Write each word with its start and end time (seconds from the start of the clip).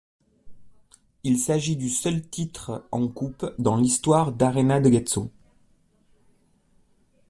Il 1.23 1.37
s'agit 1.37 1.75
du 1.75 1.87
seul 1.87 2.27
titre 2.27 2.87
en 2.91 3.07
Coupe 3.07 3.53
dans 3.59 3.75
l'histoire 3.77 4.31
d'Arenas 4.31 4.79
de 4.79 4.89
Getxo. 4.91 5.29